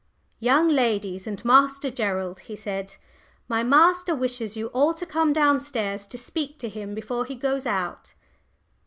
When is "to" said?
4.95-5.05, 6.07-6.17, 6.57-6.69